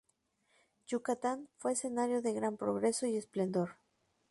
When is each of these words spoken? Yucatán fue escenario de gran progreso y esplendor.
Yucatán 0.87 1.47
fue 1.59 1.73
escenario 1.73 2.23
de 2.23 2.33
gran 2.33 2.57
progreso 2.57 3.05
y 3.05 3.17
esplendor. 3.17 3.75